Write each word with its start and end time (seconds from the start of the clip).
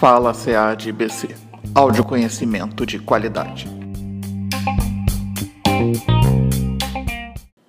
Fala 0.00 0.32
CAD 0.32 0.92
BC. 0.92 1.28
Áudio 1.74 2.02
conhecimento 2.02 2.86
de 2.86 2.98
qualidade. 2.98 3.68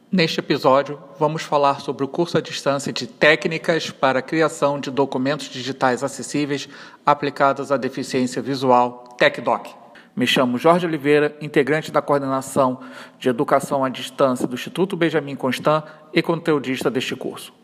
Neste 0.10 0.40
episódio, 0.40 0.98
vamos 1.20 1.42
falar 1.42 1.82
sobre 1.82 2.06
o 2.06 2.08
curso 2.08 2.38
à 2.38 2.42
distância 2.42 2.94
de 2.94 3.06
técnicas 3.06 3.90
para 3.92 4.20
a 4.20 4.22
criação 4.22 4.80
de 4.80 4.90
documentos 4.90 5.50
digitais 5.50 6.06
acessíveis 6.06 6.70
aplicados 7.06 7.70
à 7.70 7.76
deficiência 7.76 8.42
visual 8.42 9.04
TecDoc. 9.18 9.70
Me 10.16 10.26
chamo 10.26 10.58
Jorge 10.58 10.86
Oliveira, 10.86 11.36
integrante 11.42 11.92
da 11.92 12.02
coordenação 12.02 12.80
de 13.20 13.28
educação 13.28 13.84
à 13.84 13.90
distância 13.90 14.48
do 14.48 14.56
Instituto 14.56 14.96
Benjamin 14.96 15.36
Constant 15.36 15.84
e 16.14 16.22
conteudista 16.22 16.90
deste 16.90 17.14
curso. 17.14 17.61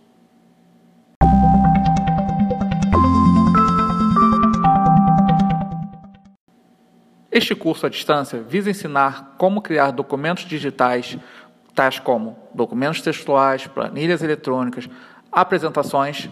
Este 7.37 7.53
curso 7.53 7.85
à 7.85 7.89
distância 7.89 8.41
visa 8.41 8.71
ensinar 8.71 9.35
como 9.37 9.61
criar 9.61 9.91
documentos 9.91 10.43
digitais, 10.43 11.19
tais 11.75 11.99
como 11.99 12.35
documentos 12.51 12.99
textuais, 12.99 13.67
planilhas 13.67 14.23
eletrônicas, 14.23 14.89
apresentações, 15.31 16.29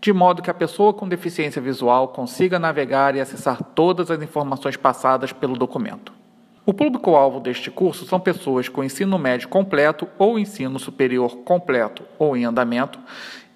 de 0.00 0.12
modo 0.12 0.42
que 0.42 0.50
a 0.50 0.54
pessoa 0.54 0.92
com 0.92 1.08
deficiência 1.08 1.62
visual 1.62 2.08
consiga 2.08 2.58
navegar 2.58 3.14
e 3.14 3.20
acessar 3.20 3.62
todas 3.62 4.10
as 4.10 4.20
informações 4.20 4.76
passadas 4.76 5.32
pelo 5.32 5.56
documento. 5.56 6.12
O 6.66 6.74
público-alvo 6.74 7.38
deste 7.38 7.70
curso 7.70 8.04
são 8.04 8.18
pessoas 8.18 8.68
com 8.68 8.82
ensino 8.82 9.16
médio 9.16 9.48
completo 9.48 10.08
ou 10.18 10.40
ensino 10.40 10.80
superior 10.80 11.36
completo 11.44 12.02
ou 12.18 12.36
em 12.36 12.44
andamento 12.44 12.98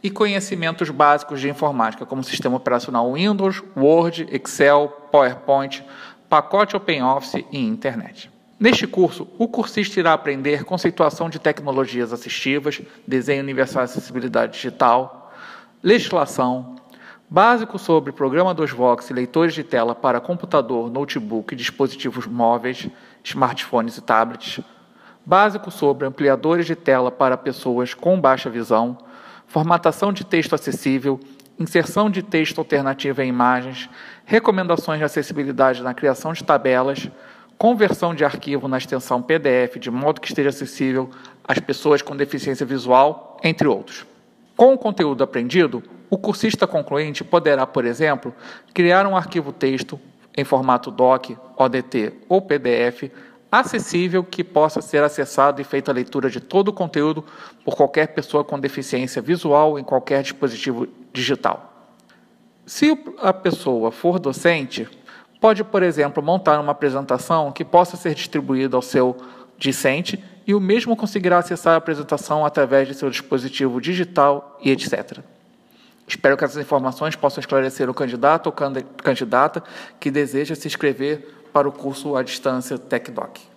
e 0.04 0.08
conhecimentos 0.08 0.88
básicos 0.90 1.40
de 1.40 1.48
informática, 1.48 2.06
como 2.06 2.22
sistema 2.22 2.56
operacional 2.56 3.12
Windows, 3.12 3.62
Word, 3.76 4.28
Excel, 4.30 4.88
PowerPoint, 5.10 5.84
pacote 6.32 6.74
OpenOffice 6.74 7.44
e 7.52 7.58
internet. 7.58 8.30
Neste 8.58 8.86
curso, 8.86 9.28
o 9.36 9.46
cursista 9.46 10.00
irá 10.00 10.14
aprender 10.14 10.64
conceituação 10.64 11.28
de 11.28 11.38
tecnologias 11.38 12.10
assistivas, 12.10 12.80
desenho 13.06 13.42
universal 13.42 13.82
e 13.82 13.84
acessibilidade 13.84 14.54
digital, 14.54 15.30
legislação, 15.82 16.76
básico 17.28 17.78
sobre 17.78 18.12
programa 18.12 18.54
dos 18.54 18.70
Vox 18.70 19.10
e 19.10 19.12
leitores 19.12 19.52
de 19.52 19.62
tela 19.62 19.94
para 19.94 20.22
computador, 20.22 20.90
notebook 20.90 21.52
e 21.52 21.56
dispositivos 21.56 22.26
móveis, 22.26 22.88
smartphones 23.22 23.98
e 23.98 24.00
tablets, 24.00 24.64
básico 25.26 25.70
sobre 25.70 26.06
ampliadores 26.06 26.64
de 26.64 26.74
tela 26.74 27.10
para 27.10 27.36
pessoas 27.36 27.92
com 27.92 28.18
baixa 28.18 28.48
visão, 28.48 28.96
formatação 29.46 30.10
de 30.14 30.24
texto 30.24 30.54
acessível, 30.54 31.20
inserção 31.58 32.10
de 32.10 32.22
texto 32.22 32.58
alternativa 32.58 33.24
em 33.24 33.28
imagens, 33.28 33.88
recomendações 34.24 34.98
de 34.98 35.04
acessibilidade 35.04 35.82
na 35.82 35.94
criação 35.94 36.32
de 36.32 36.44
tabelas, 36.44 37.08
conversão 37.58 38.14
de 38.14 38.24
arquivo 38.24 38.66
na 38.66 38.78
extensão 38.78 39.22
PDF 39.22 39.78
de 39.78 39.90
modo 39.90 40.20
que 40.20 40.28
esteja 40.28 40.48
acessível 40.48 41.10
às 41.46 41.58
pessoas 41.58 42.02
com 42.02 42.16
deficiência 42.16 42.66
visual, 42.66 43.38
entre 43.42 43.68
outros. 43.68 44.04
Com 44.56 44.74
o 44.74 44.78
conteúdo 44.78 45.22
aprendido, 45.22 45.82
o 46.10 46.18
cursista 46.18 46.66
concluinte 46.66 47.24
poderá, 47.24 47.66
por 47.66 47.84
exemplo, 47.84 48.34
criar 48.74 49.06
um 49.06 49.16
arquivo 49.16 49.52
texto 49.52 49.98
em 50.36 50.44
formato 50.44 50.90
DOC, 50.90 51.36
ODT 51.56 52.12
ou 52.28 52.42
PDF 52.42 53.10
acessível 53.52 54.24
que 54.24 54.42
possa 54.42 54.80
ser 54.80 55.04
acessado 55.04 55.60
e 55.60 55.64
feita 55.64 55.90
a 55.90 55.94
leitura 55.94 56.30
de 56.30 56.40
todo 56.40 56.68
o 56.68 56.72
conteúdo 56.72 57.22
por 57.62 57.76
qualquer 57.76 58.08
pessoa 58.08 58.42
com 58.42 58.58
deficiência 58.58 59.20
visual 59.20 59.78
em 59.78 59.84
qualquer 59.84 60.22
dispositivo 60.22 60.88
digital. 61.12 61.70
Se 62.64 62.98
a 63.20 63.30
pessoa 63.30 63.92
for 63.92 64.18
docente, 64.18 64.88
pode, 65.38 65.62
por 65.62 65.82
exemplo, 65.82 66.22
montar 66.22 66.58
uma 66.60 66.72
apresentação 66.72 67.52
que 67.52 67.62
possa 67.62 67.94
ser 67.94 68.14
distribuída 68.14 68.74
ao 68.74 68.80
seu 68.80 69.18
discente 69.58 70.24
e 70.46 70.54
o 70.54 70.60
mesmo 70.60 70.96
conseguirá 70.96 71.38
acessar 71.38 71.74
a 71.74 71.76
apresentação 71.76 72.46
através 72.46 72.88
de 72.88 72.94
seu 72.94 73.10
dispositivo 73.10 73.82
digital 73.82 74.58
e 74.62 74.70
etc. 74.70 75.18
Espero 76.08 76.38
que 76.38 76.44
essas 76.44 76.62
informações 76.62 77.14
possam 77.14 77.40
esclarecer 77.40 77.90
o 77.90 77.94
candidato 77.94 78.46
ou 78.46 78.52
candidata 78.52 79.62
que 80.00 80.10
deseja 80.10 80.54
se 80.54 80.66
inscrever 80.66 81.41
para 81.52 81.68
o 81.68 81.72
curso 81.72 82.16
à 82.16 82.22
distância 82.22 82.78
TecDoc. 82.78 83.52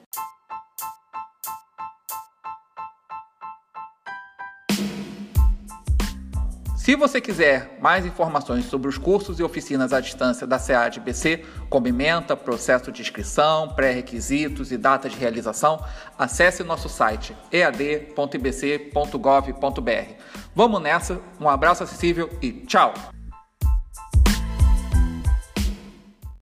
Se 6.86 6.96
você 6.96 7.20
quiser 7.20 7.80
mais 7.82 8.06
informações 8.06 8.66
sobre 8.66 8.88
os 8.88 8.96
cursos 8.96 9.40
e 9.40 9.44
oficinas 9.44 9.92
à 9.92 10.00
distância 10.00 10.46
da 10.46 10.60
SEAD 10.60 11.00
BC, 11.00 11.44
como 11.68 11.88
ementa, 11.88 12.38
processo 12.38 12.92
de 12.92 13.02
inscrição, 13.02 13.70
pré-requisitos 13.70 14.72
e 14.72 14.78
data 14.78 15.10
de 15.10 15.18
realização, 15.18 15.84
acesse 16.16 16.64
nosso 16.64 16.88
site 16.88 17.36
ead.ibc.gov.br. 17.52 18.14
Vamos 20.54 20.80
nessa, 20.80 21.20
um 21.42 21.50
abraço 21.50 21.82
acessível 21.82 22.30
e 22.40 22.52
tchau! 22.52 22.94